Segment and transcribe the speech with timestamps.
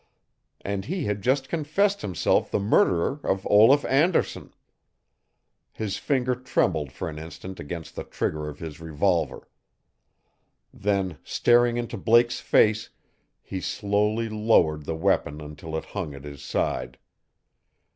[0.61, 4.51] And he had just confessed himself the murderer of Olaf Anderson!
[5.73, 9.47] His finger trembled for an instant against the trigger of his revolver.
[10.73, 12.89] Then, staring into Blake's face,
[13.43, 16.97] he slowly lowered the weapon until it hung at his side.